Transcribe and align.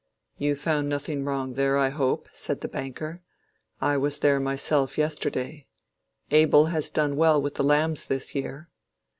"You 0.39 0.55
found 0.55 0.89
nothing 0.89 1.25
wrong 1.25 1.53
there, 1.53 1.77
I 1.77 1.89
hope," 1.89 2.27
said 2.33 2.61
the 2.61 2.67
banker; 2.67 3.21
"I 3.79 3.97
was 3.97 4.17
there 4.17 4.39
myself 4.39 4.97
yesterday. 4.97 5.67
Abel 6.31 6.65
has 6.73 6.89
done 6.89 7.15
well 7.17 7.39
with 7.39 7.53
the 7.53 7.63
lambs 7.63 8.05
this 8.05 8.33
year." 8.33 8.71